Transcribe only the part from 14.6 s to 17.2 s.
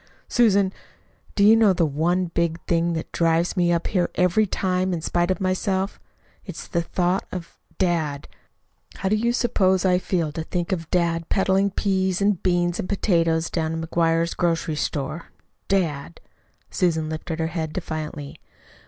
store? dad!" Susan